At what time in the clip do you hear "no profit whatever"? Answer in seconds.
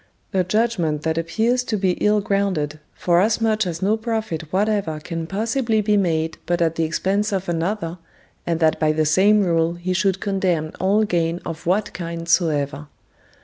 3.83-4.99